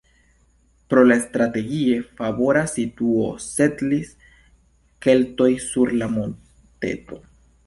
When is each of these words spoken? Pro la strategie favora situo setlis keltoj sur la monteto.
Pro 0.93 1.01
la 1.09 1.17
strategie 1.25 1.99
favora 2.21 2.63
situo 2.73 3.27
setlis 3.49 4.11
keltoj 5.07 5.51
sur 5.69 5.95
la 6.03 6.13
monteto. 6.17 7.25